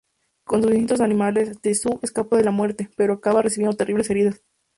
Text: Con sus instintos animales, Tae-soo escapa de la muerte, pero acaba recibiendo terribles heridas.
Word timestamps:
Con 0.45 0.63
sus 0.63 0.71
instintos 0.71 0.99
animales, 0.99 1.61
Tae-soo 1.61 1.99
escapa 2.01 2.35
de 2.35 2.43
la 2.43 2.49
muerte, 2.49 2.89
pero 2.97 3.13
acaba 3.13 3.43
recibiendo 3.43 3.77
terribles 3.77 4.09
heridas. 4.09 4.41